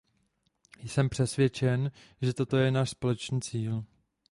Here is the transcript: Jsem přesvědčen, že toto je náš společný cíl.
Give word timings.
Jsem 0.83 1.09
přesvědčen, 1.09 1.91
že 2.21 2.33
toto 2.33 2.57
je 2.57 2.71
náš 2.71 2.89
společný 2.89 3.41
cíl. 3.41 3.85